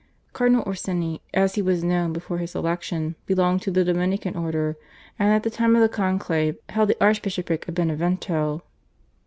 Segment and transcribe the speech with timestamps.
[0.33, 4.75] Cardinal Orsini, as he was known before his election, belonged to the Dominican Order,
[5.19, 8.63] and at the time of the conclave held the Archbishopric of Benevento.